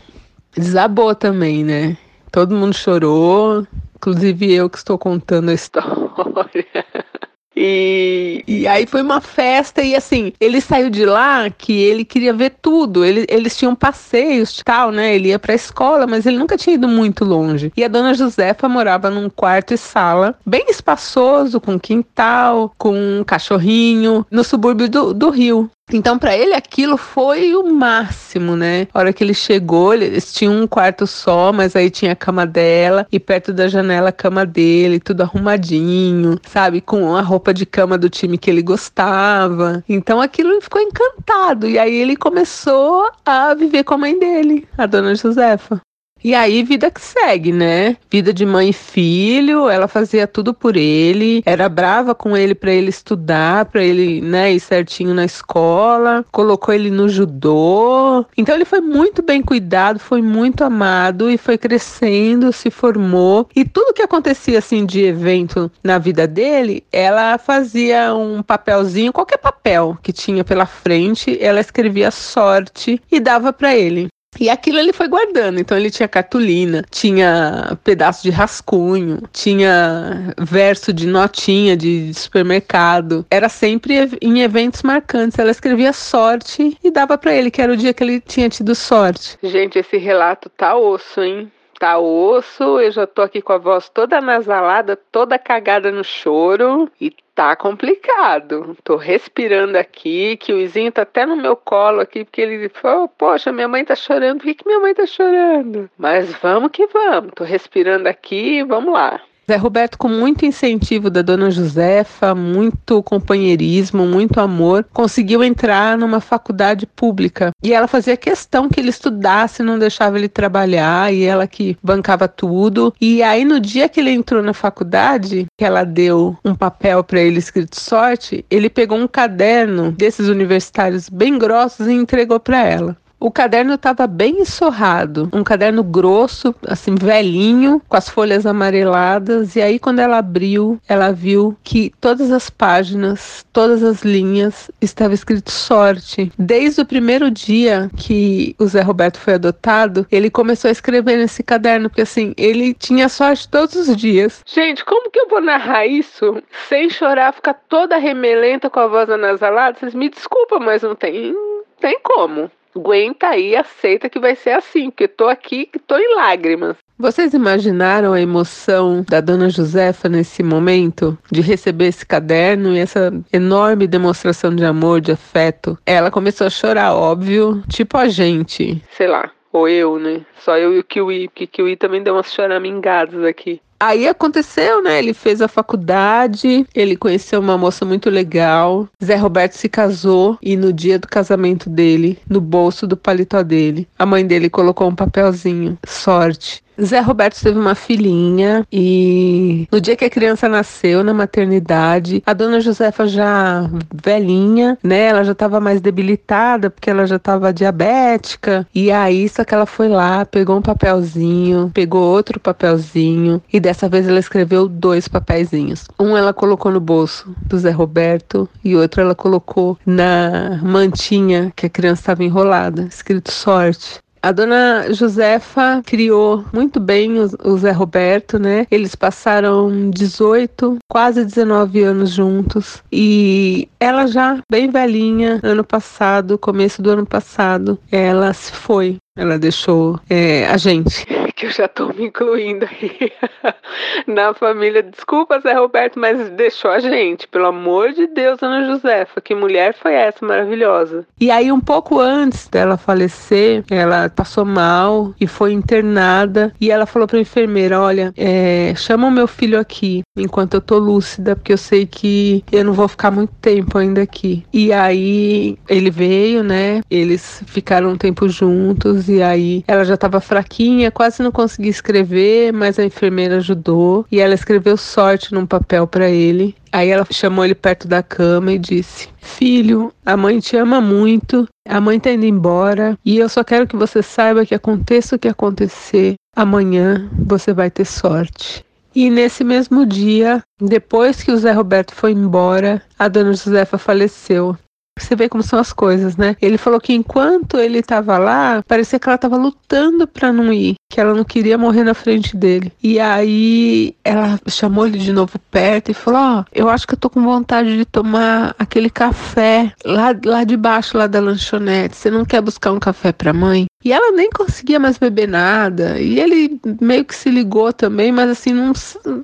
desabou 0.57 1.15
também, 1.15 1.63
né? 1.63 1.97
Todo 2.33 2.57
mundo 2.57 2.75
chorou, 2.75 3.65
inclusive 4.01 4.51
eu 4.51 4.71
que 4.71 4.79
estou 4.79 4.97
contando 4.97 5.51
a 5.51 5.55
história. 5.55 5.85
E, 7.63 8.43
e 8.47 8.67
aí 8.67 8.87
foi 8.87 9.03
uma 9.03 9.21
festa 9.21 9.83
e 9.83 9.95
assim, 9.95 10.33
ele 10.41 10.63
saiu 10.63 10.89
de 10.89 11.05
lá 11.05 11.51
que 11.51 11.73
ele 11.73 12.07
queria 12.07 12.33
ver 12.33 12.55
tudo. 12.63 13.05
Ele, 13.05 13.27
eles 13.29 13.55
tinham 13.55 13.75
passeios 13.75 14.63
tal, 14.65 14.91
né? 14.91 15.15
Ele 15.15 15.29
ia 15.29 15.39
pra 15.39 15.53
escola, 15.53 16.07
mas 16.07 16.25
ele 16.25 16.39
nunca 16.39 16.57
tinha 16.57 16.75
ido 16.75 16.89
muito 16.89 17.23
longe. 17.23 17.71
E 17.77 17.85
a 17.85 17.89
dona 17.89 18.15
Josefa 18.15 18.67
morava 18.67 19.11
num 19.11 19.29
quarto 19.29 19.75
e 19.75 19.77
sala 19.77 20.39
bem 20.47 20.65
espaçoso, 20.71 21.61
com 21.61 21.79
quintal, 21.79 22.73
com 22.79 22.95
um 22.95 23.25
cachorrinho, 23.25 24.25
no 24.31 24.43
subúrbio 24.43 24.89
do, 24.89 25.13
do 25.13 25.29
Rio. 25.29 25.71
Então, 25.93 26.19
para 26.19 26.37
ele, 26.37 26.55
aquilo 26.55 26.97
foi 26.97 27.55
o 27.55 27.73
máximo, 27.73 28.57
né? 28.57 28.87
A 28.95 28.99
hora 28.99 29.13
que 29.13 29.25
ele 29.25 29.35
chegou, 29.35 29.93
eles 29.95 30.33
tinham 30.33 30.63
um 30.63 30.67
quarto 30.67 31.07
só, 31.07 31.53
mas 31.53 31.75
aí 31.75 31.91
tinha 31.91 32.13
a 32.13 32.17
cama 32.17 32.47
dela 32.47 33.07
e 33.11 33.19
perto 33.19 33.53
da 33.53 33.69
janela 33.69 34.11
a 34.11 34.13
cama 34.13 34.47
dele, 34.47 35.01
tudo 35.01 35.23
arrumadinho, 35.23 36.39
sabe? 36.47 36.81
Com 36.81 37.17
a 37.17 37.21
roupa 37.21 37.53
de 37.53 37.67
cama 37.67 37.99
do 37.99 38.09
time 38.09 38.39
que 38.39 38.51
ele 38.51 38.63
gostava. 38.63 39.83
Então, 39.89 40.21
aquilo 40.21 40.61
ficou 40.61 40.81
encantado. 40.81 41.67
E 41.67 41.79
aí 41.79 41.95
ele 41.95 42.17
começou 42.17 43.11
a 43.25 43.55
viver 43.55 43.85
com 43.85 43.95
a 43.95 43.99
mãe 43.99 44.19
dele, 44.19 44.67
a 44.79 44.87
dona 44.87 45.15
Josefa. 45.15 45.81
E 46.23 46.35
aí, 46.35 46.63
vida 46.63 46.91
que 46.91 47.01
segue, 47.01 47.51
né? 47.51 47.97
Vida 48.11 48.31
de 48.31 48.45
mãe 48.45 48.69
e 48.69 48.73
filho, 48.75 49.71
ela 49.71 49.89
fazia 49.89 50.27
tudo 50.27 50.53
por 50.53 50.77
ele, 50.77 51.43
era 51.47 51.67
brava 51.67 52.15
com 52.15 52.37
ele 52.37 52.55
para 52.55 52.71
ele 52.71 52.91
estudar, 52.91 53.65
para 53.65 53.83
ele, 53.83 54.21
né, 54.21 54.53
ir 54.53 54.61
certinho 54.61 55.15
na 55.15 55.25
escola, 55.25 56.23
colocou 56.31 56.75
ele 56.75 56.91
no 56.91 57.09
judô. 57.09 58.27
Então 58.37 58.55
ele 58.55 58.67
foi 58.67 58.83
muito 58.83 59.23
bem 59.23 59.41
cuidado, 59.41 59.99
foi 59.99 60.21
muito 60.21 60.63
amado 60.63 61.31
e 61.31 61.39
foi 61.39 61.57
crescendo, 61.57 62.53
se 62.53 62.71
formou. 62.71 63.49
E 63.57 63.65
tudo 63.65 63.95
que 63.95 64.03
acontecia 64.03 64.59
assim 64.59 64.85
de 64.85 65.03
evento 65.03 65.73
na 65.83 65.97
vida 65.97 66.27
dele, 66.27 66.85
ela 66.93 67.39
fazia 67.39 68.15
um 68.15 68.43
papelzinho, 68.43 69.13
qualquer 69.13 69.39
papel 69.39 69.97
que 70.03 70.13
tinha 70.13 70.45
pela 70.45 70.67
frente, 70.67 71.39
ela 71.41 71.61
escrevia 71.61 72.11
sorte 72.11 73.01
e 73.11 73.19
dava 73.19 73.55
para 73.55 73.75
ele. 73.75 74.09
E 74.39 74.49
aquilo 74.49 74.79
ele 74.79 74.93
foi 74.93 75.09
guardando. 75.09 75.59
Então 75.59 75.77
ele 75.77 75.91
tinha 75.91 76.09
cartolina, 76.09 76.85
tinha 76.91 77.79
pedaço 77.83 78.23
de 78.23 78.31
rascunho, 78.31 79.23
tinha 79.33 80.35
verso 80.39 80.93
de 80.93 81.07
notinha 81.07 81.77
de 81.77 82.13
supermercado. 82.15 83.27
Era 83.31 83.49
sempre 83.49 83.95
em 84.21 84.41
eventos 84.41 84.83
marcantes. 84.83 85.39
Ela 85.39 85.51
escrevia 85.51 85.93
sorte 85.93 86.77
e 86.83 86.91
dava 86.91 87.19
para 87.19 87.35
ele, 87.35 87.51
que 87.51 87.61
era 87.61 87.73
o 87.73 87.77
dia 87.77 87.93
que 87.93 88.03
ele 88.03 88.21
tinha 88.21 88.49
tido 88.49 88.75
sorte. 88.75 89.37
Gente, 89.43 89.79
esse 89.79 89.97
relato 89.97 90.49
tá 90.49 90.77
osso, 90.77 91.21
hein? 91.23 91.51
Tá 91.81 91.99
osso, 91.99 92.79
eu 92.79 92.91
já 92.93 93.07
tô 93.07 93.23
aqui 93.23 93.41
com 93.41 93.55
a 93.55 93.59
voz 93.59 93.89
toda 93.89 94.19
anasalada, 94.19 94.95
toda 94.97 95.39
cagada 95.39 95.91
no 95.91 96.05
choro 96.05 96.91
e 97.01 97.11
tá 97.35 97.57
complicado. 97.57 98.77
Tô 98.85 98.97
respirando 98.97 99.79
aqui, 99.79 100.37
que 100.37 100.53
o 100.53 100.59
Izinho 100.59 100.93
tá 100.93 101.03
até 101.03 101.25
no 101.25 101.35
meu 101.35 101.57
colo 101.57 102.01
aqui, 102.01 102.23
porque 102.23 102.43
ele 102.43 102.69
falou, 102.69 103.09
poxa, 103.09 103.51
minha 103.51 103.67
mãe 103.67 103.83
tá 103.83 103.95
chorando, 103.95 104.41
por 104.41 104.45
que, 104.45 104.55
que 104.57 104.67
minha 104.67 104.79
mãe 104.79 104.93
tá 104.93 105.07
chorando? 105.07 105.91
Mas 105.97 106.31
vamos 106.35 106.71
que 106.71 106.87
vamos, 106.87 107.33
tô 107.35 107.45
respirando 107.45 108.07
aqui, 108.07 108.63
vamos 108.63 108.93
lá. 108.93 109.19
Zé 109.49 109.57
Roberto, 109.57 109.99
com 109.99 110.09
muito 110.09 110.47
incentivo 110.47 111.11
da 111.11 111.23
dona 111.23 111.51
Josefa, 111.51 112.35
muito 112.35 113.03
companheirismo, 113.03 114.07
muito 114.07 114.41
amor, 114.41 114.87
conseguiu 114.93 115.43
entrar 115.43 115.99
numa 115.99 116.21
faculdade 116.21 116.87
pública. 116.87 117.51
E 117.63 117.73
ela 117.73 117.89
fazia 117.89 118.17
questão 118.17 118.69
que 118.69 118.79
ele 118.79 118.91
estudasse, 118.91 119.63
não 119.63 119.79
deixava 119.79 120.19
ele 120.19 120.29
trabalhar, 120.29 121.13
e 121.13 121.25
ela 121.25 121.47
que 121.47 121.77
bancava 121.83 122.29
tudo. 122.29 122.95
E 123.01 123.23
aí, 123.23 123.45
no 123.45 123.59
dia 123.59 123.89
que 123.89 124.01
ele 124.01 124.11
entrou 124.11 124.43
na 124.43 124.53
faculdade, 124.53 125.47
que 125.59 125.65
ela 125.65 125.85
deu 125.85 126.37
um 126.45 126.55
papel 126.55 127.03
para 127.03 127.21
ele 127.21 127.39
escrito 127.39 127.81
sorte, 127.81 128.45
ele 128.51 128.71
pegou 128.71 128.99
um 128.99 129.09
caderno 129.09 129.91
desses 129.91 130.29
universitários 130.29 131.09
bem 131.09 131.39
grossos 131.39 131.87
e 131.87 131.93
entregou 131.93 132.39
para 132.39 132.65
ela. 132.65 132.97
O 133.23 133.31
caderno 133.31 133.75
estava 133.75 134.07
bem 134.07 134.41
ensorrado, 134.41 135.29
um 135.31 135.45
caderno 135.45 135.85
grosso, 135.85 136.55
assim, 136.67 136.95
velhinho, 136.95 137.83
com 137.87 137.95
as 137.95 138.09
folhas 138.09 138.47
amareladas. 138.47 139.57
E 139.57 139.61
aí, 139.61 139.79
quando 139.79 139.99
ela 139.99 140.17
abriu, 140.17 140.81
ela 140.89 141.13
viu 141.13 141.55
que 141.63 141.93
todas 142.01 142.31
as 142.31 142.49
páginas, 142.49 143.45
todas 143.53 143.83
as 143.85 144.01
linhas, 144.01 144.71
estava 144.81 145.13
escrito 145.13 145.51
sorte. 145.51 146.33
Desde 146.39 146.81
o 146.81 146.87
primeiro 146.87 147.31
dia 147.31 147.91
que 147.95 148.57
o 148.59 148.65
Zé 148.65 148.81
Roberto 148.81 149.19
foi 149.19 149.35
adotado, 149.35 150.07
ele 150.11 150.31
começou 150.31 150.71
a 150.71 150.73
escrever 150.73 151.19
nesse 151.19 151.43
caderno, 151.43 151.91
porque 151.91 152.03
assim, 152.03 152.33
ele 152.39 152.73
tinha 152.73 153.07
sorte 153.11 153.47
todos 153.47 153.77
os 153.77 153.95
dias. 153.95 154.43
Gente, 154.47 154.83
como 154.83 155.11
que 155.11 155.21
eu 155.21 155.29
vou 155.29 155.43
narrar 155.43 155.85
isso 155.85 156.43
sem 156.71 156.89
chorar, 156.89 157.35
ficar 157.35 157.53
toda 157.69 157.99
remelenta 157.99 158.71
com 158.71 158.81
a 158.81 158.87
voz 158.87 159.11
anasalada? 159.11 159.79
Vocês 159.79 159.95
me 159.95 160.09
desculpam, 160.09 160.59
mas 160.61 160.81
não 160.83 160.95
tem, 160.95 161.35
tem 161.79 162.01
como 162.03 162.51
aguenta 162.75 163.29
aí, 163.29 163.57
aceita 163.57 164.09
que 164.09 164.19
vai 164.19 164.35
ser 164.35 164.51
assim, 164.51 164.91
porque 164.91 165.09
tô 165.09 165.29
aqui, 165.29 165.69
tô 165.87 165.97
em 165.97 166.15
lágrimas. 166.15 166.77
Vocês 166.99 167.33
imaginaram 167.33 168.13
a 168.13 168.21
emoção 168.21 169.03
da 169.09 169.23
dona 169.23 169.49
Josefa 169.49 170.09
nesse 170.09 170.43
momento 170.43 171.17
de 171.33 171.41
receber 171.41 171.87
esse 171.87 172.05
caderno 172.05 172.77
e 172.77 172.79
essa 172.79 173.11
enorme 173.33 173.87
demonstração 173.87 174.55
de 174.55 174.65
amor, 174.65 175.01
de 175.01 175.11
afeto? 175.11 175.79
Ela 175.87 176.11
começou 176.11 176.47
a 176.47 176.51
chorar, 176.51 176.95
óbvio, 176.95 177.63
tipo 177.69 177.97
a 177.97 178.07
gente, 178.07 178.83
sei 178.91 179.07
lá, 179.07 179.31
ou 179.51 179.67
eu, 179.67 179.99
né? 179.99 180.21
Só 180.39 180.59
eu 180.59 180.75
e 180.75 180.79
o 180.79 180.85
Kiwi, 180.85 181.29
porque 181.29 181.47
Kiwi 181.47 181.77
também 181.77 182.03
deu 182.03 182.15
umas 182.15 182.33
choramingadas 182.33 183.25
aqui. 183.25 183.61
Aí 183.83 184.07
aconteceu, 184.07 184.83
né? 184.83 184.99
Ele 184.99 185.15
fez 185.15 185.41
a 185.41 185.49
faculdade, 185.49 186.67
ele 186.75 186.97
conheceu 186.97 187.41
uma 187.41 187.57
moça 187.57 187.83
muito 187.87 188.11
legal. 188.11 188.87
Zé 189.03 189.17
Roberto 189.17 189.55
se 189.55 189.71
casou 189.71 190.37
e 190.43 190.55
no 190.55 190.71
dia 190.71 190.99
do 190.99 191.09
casamento 191.09 191.71
dele, 191.71 192.19
no 192.29 192.43
bolso 192.43 192.87
do 192.87 192.95
paletó 192.95 193.43
dele, 193.43 193.89
a 193.99 194.05
mãe 194.05 194.27
dele 194.27 194.51
colocou 194.51 194.87
um 194.87 194.95
papelzinho: 194.95 195.79
sorte. 195.87 196.63
Zé 196.83 197.01
Roberto 197.01 197.41
teve 197.41 197.59
uma 197.59 197.75
filhinha 197.75 198.67
e 198.73 199.69
no 199.71 199.81
dia 199.81 199.97
que 199.97 200.05
a 200.05 200.11
criança 200.11 200.49
nasceu 200.49 201.05
na 201.05 201.13
maternidade, 201.13 202.23
a 202.25 202.33
dona 202.33 202.61
Josefa 202.61 203.07
já 203.07 203.69
velhinha, 203.93 204.79
né? 204.83 205.07
Ela 205.07 205.25
já 205.25 205.33
estava 205.33 205.61
mais 205.61 205.81
debilitada 205.81 206.71
porque 206.71 206.91
ela 206.91 207.07
já 207.07 207.17
estava 207.17 207.53
diabética. 207.53 208.67
E 208.75 208.91
aí 208.91 209.29
só 209.29 209.45
que 209.45 209.55
ela 209.55 209.67
foi 209.67 209.89
lá, 209.89 210.25
pegou 210.25 210.57
um 210.57 210.63
papelzinho, 210.63 211.71
pegou 211.73 212.03
outro 212.03 212.41
papelzinho 212.41 213.43
e 213.53 213.61
dessa 213.61 213.89
vez 213.89 214.09
ela 214.09 214.19
escreveu 214.19 214.69
dois 214.69 215.09
papeizinhos. 215.09 215.87
Um 215.99 216.17
ela 216.17 216.33
colocou 216.33 216.73
no 216.73 216.81
bolso 216.81 217.35
do 217.47 217.59
Zé 217.59 217.71
Roberto 217.71 218.49
e 218.65 218.77
outro 218.77 219.01
ela 219.01 219.15
colocou 219.15 219.79
na 219.85 220.61
mantinha 220.63 221.53
que 221.55 221.67
a 221.67 221.71
criança 221.71 222.03
estava 222.03 222.25
enrolada, 222.25 222.83
escrito 222.83 223.31
sorte. 223.31 224.01
A 224.23 224.33
dona 224.33 224.93
Josefa 224.93 225.83
criou 225.85 226.45
muito 226.53 226.79
bem 226.79 227.15
o, 227.19 227.57
Zé 227.57 227.71
Roberto, 227.71 228.39
né? 228.39 228.67
Eles 228.71 228.95
passaram 228.95 229.91
18, 229.91 230.77
quase 230.91 231.25
19 231.25 231.83
anos 231.83 232.11
juntos. 232.11 232.83
E 232.93 233.67
ela 233.81 234.07
já 234.07 234.39
bem 234.51 234.71
velhinha, 234.71 235.41
ano 235.43 235.65
passado, 235.65 236.37
começo 236.37 236.83
do 236.83 236.91
ano 236.91 237.07
passado, 237.07 237.79
ela 237.91 238.35
se 238.35 238.53
foi. 238.53 238.99
Ela 239.17 239.39
deixou 239.39 239.99
é, 240.09 240.47
a 240.47 240.57
gente 240.59 241.07
que 241.41 241.47
eu 241.47 241.51
já 241.51 241.65
estou 241.65 241.93
me 241.95 242.05
incluindo 242.05 242.67
aí 242.67 243.11
na 244.07 244.35
família. 244.35 244.83
Desculpa, 244.83 245.41
Zé 245.41 245.55
Roberto, 245.55 245.99
mas 245.99 246.29
deixou 246.31 246.71
a 246.71 246.79
gente. 246.79 247.27
Pelo 247.27 247.47
amor 247.47 247.93
de 247.93 248.07
Deus, 248.07 248.43
Ana 248.43 248.67
Josefa, 248.67 249.23
que 249.23 249.35
mulher 249.35 249.75
foi 249.75 249.95
essa 249.95 250.25
maravilhosa. 250.25 251.07
E 251.19 251.31
aí, 251.31 251.51
um 251.51 251.61
pouco 251.61 251.99
antes 251.99 252.47
dela 252.47 252.77
falecer, 252.77 253.65
ela 253.71 254.11
passou 254.11 254.45
mal 254.45 255.15
e 255.19 255.27
foi 255.27 255.55
internada. 255.55 256.53
E 256.61 256.71
ela 256.71 256.85
falou 256.85 257.09
para 257.09 257.17
a 257.17 257.23
enfermeira: 257.23 257.81
Olha, 257.81 258.13
é, 258.19 258.75
chama 258.77 259.07
o 259.07 259.11
meu 259.11 259.27
filho 259.27 259.59
aqui 259.59 260.03
enquanto 260.15 260.55
eu 260.55 260.61
tô 260.61 260.79
lúcida, 260.79 261.35
porque 261.35 261.55
eu 261.55 261.59
sei 261.59 261.87
que 261.87 262.45
eu 262.53 262.65
não 262.65 262.75
vou 262.75 262.87
ficar 262.87 263.11
muito 263.11 263.33
tempo 263.41 263.79
ainda 263.79 264.03
aqui. 264.03 264.45
E 264.53 264.75
aí 264.75 265.57
ele 265.67 265.91
veio, 265.91 266.43
né? 266.43 266.83
Eles 266.91 267.43
ficaram 267.47 267.89
um 267.89 267.97
tempo 267.97 268.29
juntos 268.29 269.09
e 269.09 269.23
aí 269.23 269.65
ela 269.67 269.85
já 269.87 269.97
tava 269.97 270.21
fraquinha, 270.21 270.91
quase 270.91 271.23
não 271.23 271.30
não 271.31 271.33
conseguia 271.33 271.71
escrever, 271.71 272.53
mas 272.53 272.77
a 272.77 272.85
enfermeira 272.85 273.37
ajudou 273.37 274.05
e 274.11 274.19
ela 274.19 274.35
escreveu 274.35 274.77
sorte 274.77 275.33
num 275.33 275.47
papel 275.47 275.87
para 275.87 276.11
ele. 276.11 276.57
Aí 276.73 276.89
ela 276.89 277.07
chamou 277.09 277.45
ele 277.45 277.55
perto 277.55 277.87
da 277.87 278.03
cama 278.03 278.53
e 278.53 278.59
disse: 278.59 279.09
Filho, 279.19 279.93
a 280.05 280.17
mãe 280.17 280.41
te 280.41 280.57
ama 280.57 280.81
muito, 280.81 281.49
a 281.69 281.81
mãe 281.81 282.01
tá 282.01 282.11
indo 282.11 282.27
embora 282.27 282.99
e 283.05 283.19
eu 283.19 283.29
só 283.29 283.45
quero 283.45 283.69
que 283.69 283.77
você 283.77 284.03
saiba 284.03 284.45
que 284.45 284.55
aconteça 284.55 285.15
o 285.15 285.19
que 285.19 285.29
acontecer, 285.29 286.15
amanhã 286.35 287.09
você 287.13 287.53
vai 287.53 287.71
ter 287.71 287.85
sorte. 287.85 288.65
E 288.93 289.09
nesse 289.09 289.45
mesmo 289.45 289.87
dia, 289.87 290.43
depois 290.61 291.23
que 291.23 291.31
o 291.31 291.37
Zé 291.37 291.53
Roberto 291.53 291.95
foi 291.95 292.11
embora, 292.11 292.83
a 292.99 293.07
dona 293.07 293.33
Josefa 293.35 293.79
faleceu. 293.79 294.57
Você 294.99 295.15
vê 295.15 295.29
como 295.29 295.43
são 295.43 295.59
as 295.59 295.73
coisas, 295.73 296.17
né? 296.17 296.37
Ele 296.43 296.59
falou 296.59 296.81
que 296.81 296.93
enquanto 296.93 297.59
ele 297.59 297.79
estava 297.79 298.19
lá, 298.19 298.63
parecia 298.67 298.99
que 298.99 299.09
ela 299.09 299.15
estava 299.15 299.37
lutando 299.37 300.07
para 300.07 300.33
não 300.33 300.53
ir, 300.53 300.75
que 300.91 301.01
ela 301.01 301.15
não 301.15 301.25
queria 301.25 301.57
morrer 301.57 301.85
na 301.85 301.95
frente 301.95 302.37
dele. 302.37 302.73
E 302.83 302.99
aí 302.99 303.95
ela 304.05 304.39
chamou 304.49 304.87
ele 304.87 304.99
de 304.99 305.13
novo 305.13 305.39
perto 305.51 305.93
e 305.93 305.95
falou: 305.95 306.21
Ó, 306.21 306.41
oh, 306.41 306.45
eu 306.53 306.69
acho 306.69 306.87
que 306.87 306.95
eu 306.95 306.99
tô 306.99 307.09
com 307.09 307.23
vontade 307.23 307.77
de 307.77 307.85
tomar 307.85 308.55
aquele 308.59 308.91
café 308.91 309.73
lá, 309.85 310.15
lá 310.25 310.43
de 310.43 310.57
baixo, 310.57 310.99
lá 310.99 311.07
da 311.07 311.21
lanchonete. 311.21 311.97
Você 311.97 312.11
não 312.11 312.25
quer 312.25 312.43
buscar 312.43 312.73
um 312.73 312.81
café 312.81 313.13
pra 313.13 313.33
mãe? 313.33 313.67
E 313.83 313.93
ela 313.93 314.13
nem 314.13 314.29
conseguia 314.31 314.79
mais 314.79 314.99
beber 314.99 315.29
nada. 315.29 315.99
E 315.99 316.19
ele 316.19 316.61
meio 316.81 317.05
que 317.05 317.15
se 317.15 317.31
ligou 317.31 317.73
também, 317.73 318.11
mas 318.13 318.29
assim, 318.29 318.53
não 318.53 318.73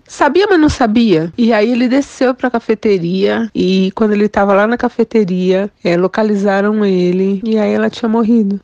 sabia, 0.07 0.47
mas 0.49 0.61
não 0.61 0.69
sabia. 0.69 1.33
E 1.37 1.53
aí 1.53 1.73
ele 1.73 1.89
desceu 1.89 2.33
para 2.33 2.49
a 2.49 2.51
cafeteria 2.51 3.51
e 3.55 3.91
quando 3.95 4.13
ele 4.13 4.27
estava 4.27 4.55
lá 4.55 4.67
na 4.67 4.79
cafeteria, 4.79 5.71
é, 5.85 5.97
localizaram 5.97 6.85
ele 6.85 7.41
e 7.45 7.59
aí 7.59 7.73
ela 7.73 7.91
tinha 7.91 8.09
morrido. 8.09 8.61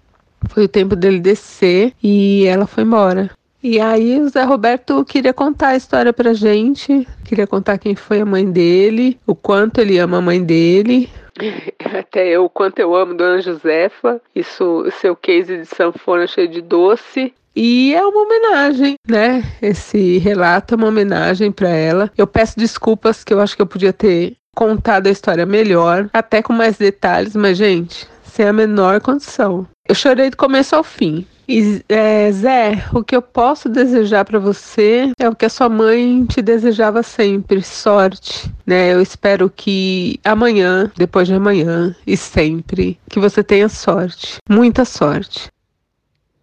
Foi 0.49 0.65
o 0.65 0.69
tempo 0.69 0.97
dele 0.97 1.21
descer 1.21 1.93
e 2.03 2.45
ela 2.47 2.67
foi 2.67 2.85
embora. 2.85 3.31
E 3.63 3.81
aí 3.81 4.21
o 4.21 4.29
Zé 4.29 4.43
Roberto 4.43 5.05
queria 5.05 5.33
contar 5.33 5.69
a 5.69 5.77
história 5.77 6.13
pra 6.13 6.35
gente, 6.35 7.07
queria 7.25 7.47
contar 7.47 7.79
quem 7.79 7.95
foi 7.95 8.21
a 8.21 8.27
mãe 8.27 8.51
dele, 8.51 9.19
o 9.25 9.37
quanto 9.37 9.81
ele 9.81 9.99
ama 9.99 10.19
a 10.19 10.21
mãe 10.21 10.43
dele, 10.43 11.09
até 11.99 12.29
eu, 12.29 12.49
quanto 12.49 12.79
eu 12.79 12.95
amo 12.95 13.15
Dona 13.15 13.41
Josefa, 13.41 14.21
isso, 14.35 14.87
seu 15.01 15.17
case 15.17 15.59
de 15.59 15.67
sanfona 15.67 16.27
cheio 16.27 16.49
de 16.49 16.61
doce. 16.61 17.33
E 17.55 17.95
é 17.95 18.03
uma 18.05 18.23
homenagem, 18.23 18.95
né? 19.07 19.43
Esse 19.61 20.19
relato 20.19 20.75
é 20.75 20.77
uma 20.77 20.89
homenagem 20.89 21.53
para 21.53 21.69
ela. 21.69 22.11
Eu 22.17 22.27
peço 22.27 22.59
desculpas 22.59 23.23
que 23.23 23.33
eu 23.35 23.41
acho 23.41 23.55
que 23.55 23.61
eu 23.61 23.67
podia 23.67 23.93
ter 23.93 24.37
contado 24.57 25.07
a 25.07 25.11
história 25.11 25.47
melhor, 25.47 26.09
até 26.13 26.43
com 26.43 26.53
mais 26.53 26.77
detalhes, 26.77 27.35
mas 27.35 27.57
gente, 27.57 28.07
sem 28.33 28.47
a 28.47 28.53
menor 28.53 29.01
condição. 29.01 29.67
Eu 29.87 29.95
chorei 29.95 30.31
do 30.31 30.37
começo 30.37 30.75
ao 30.75 30.83
fim. 30.83 31.27
E, 31.47 31.85
é, 31.89 32.31
Zé, 32.33 32.85
o 32.95 33.05
que 33.05 33.15
eu 33.15 33.21
posso 33.21 33.69
desejar 33.69 34.25
para 34.25 34.39
você 34.39 35.13
é 35.19 35.29
o 35.29 35.35
que 35.35 35.45
a 35.45 35.51
sua 35.51 35.69
mãe 35.69 36.25
te 36.25 36.41
desejava 36.41 37.03
sempre, 37.03 37.63
sorte, 37.63 38.51
né? 38.67 38.95
Eu 38.95 39.03
espero 39.03 39.51
que 39.55 40.19
amanhã, 40.25 40.91
depois 40.97 41.29
de 41.29 41.35
amanhã 41.35 41.95
e 42.07 42.17
sempre, 42.17 42.99
que 43.11 43.21
você 43.21 43.43
tenha 43.43 43.69
sorte, 43.69 44.37
muita 44.49 44.85
sorte. 44.85 45.49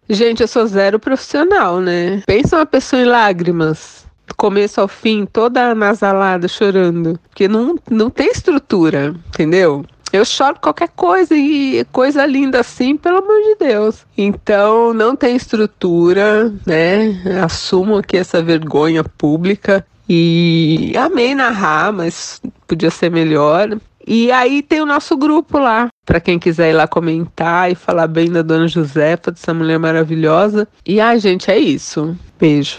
Gente, 0.08 0.42
eu 0.42 0.48
sou 0.48 0.66
zero 0.66 0.98
profissional, 0.98 1.80
né? 1.80 2.22
Pensa 2.26 2.56
uma 2.56 2.66
pessoa 2.66 3.02
em 3.02 3.06
lágrimas, 3.06 4.06
do 4.26 4.34
começo 4.36 4.80
ao 4.80 4.88
fim, 4.88 5.26
toda 5.26 5.70
anasalada, 5.70 6.46
chorando, 6.46 7.18
porque 7.28 7.48
não, 7.48 7.76
não 7.90 8.10
tem 8.10 8.30
estrutura, 8.30 9.14
entendeu? 9.28 9.84
Eu 10.12 10.24
choro 10.24 10.56
qualquer 10.60 10.88
coisa 10.88 11.36
e 11.36 11.84
coisa 11.92 12.26
linda 12.26 12.60
assim, 12.60 12.96
pelo 12.96 13.18
amor 13.18 13.40
de 13.42 13.56
Deus. 13.66 14.04
Então 14.16 14.92
não 14.92 15.14
tem 15.14 15.36
estrutura, 15.36 16.52
né? 16.66 17.22
Assumo 17.42 17.98
aqui 17.98 18.16
essa 18.16 18.42
vergonha 18.42 19.04
pública 19.04 19.86
e 20.08 20.92
amei 20.96 21.34
narrar, 21.34 21.92
mas 21.92 22.40
podia 22.66 22.90
ser 22.90 23.10
melhor. 23.10 23.78
E 24.06 24.32
aí 24.32 24.62
tem 24.62 24.80
o 24.80 24.86
nosso 24.86 25.16
grupo 25.16 25.58
lá, 25.58 25.88
para 26.04 26.18
quem 26.18 26.38
quiser 26.38 26.70
ir 26.70 26.72
lá 26.72 26.88
comentar 26.88 27.70
e 27.70 27.76
falar 27.76 28.08
bem 28.08 28.30
da 28.30 28.42
dona 28.42 28.66
Josefa, 28.66 29.30
dessa 29.30 29.54
mulher 29.54 29.78
maravilhosa. 29.78 30.66
E 30.84 31.00
ai, 31.00 31.20
gente, 31.20 31.50
é 31.50 31.58
isso. 31.58 32.16
Beijo. 32.38 32.78